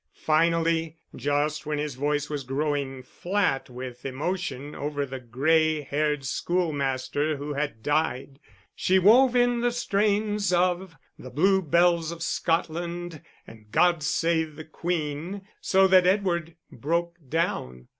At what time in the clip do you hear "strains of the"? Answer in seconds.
9.71-11.29